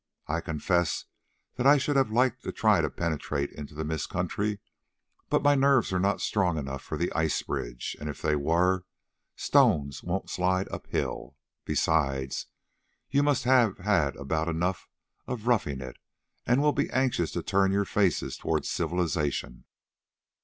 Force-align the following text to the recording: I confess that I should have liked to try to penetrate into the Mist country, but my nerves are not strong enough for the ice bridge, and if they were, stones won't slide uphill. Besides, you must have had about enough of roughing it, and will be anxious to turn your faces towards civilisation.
I 0.25 0.41
confess 0.41 1.05
that 1.57 1.67
I 1.67 1.77
should 1.77 1.95
have 1.95 2.09
liked 2.09 2.41
to 2.41 2.51
try 2.51 2.81
to 2.81 2.89
penetrate 2.89 3.51
into 3.51 3.75
the 3.75 3.85
Mist 3.85 4.09
country, 4.09 4.57
but 5.29 5.43
my 5.43 5.53
nerves 5.53 5.93
are 5.93 5.99
not 5.99 6.21
strong 6.21 6.57
enough 6.57 6.81
for 6.81 6.97
the 6.97 7.13
ice 7.13 7.43
bridge, 7.43 7.95
and 7.99 8.09
if 8.09 8.19
they 8.19 8.35
were, 8.35 8.83
stones 9.35 10.01
won't 10.01 10.31
slide 10.31 10.67
uphill. 10.71 11.35
Besides, 11.65 12.47
you 13.11 13.21
must 13.21 13.43
have 13.43 13.77
had 13.77 14.15
about 14.15 14.47
enough 14.49 14.89
of 15.27 15.45
roughing 15.45 15.81
it, 15.81 15.97
and 16.47 16.63
will 16.63 16.73
be 16.73 16.89
anxious 16.89 17.29
to 17.33 17.43
turn 17.43 17.71
your 17.71 17.85
faces 17.85 18.37
towards 18.37 18.71
civilisation. 18.71 19.65